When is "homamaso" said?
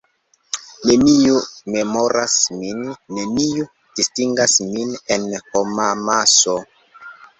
5.45-6.57